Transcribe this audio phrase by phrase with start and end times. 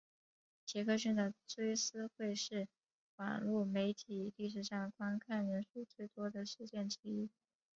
[0.65, 2.67] 杰克逊的追思会是
[3.17, 7.29] 网路媒体历史上观看人数最多的事件之一。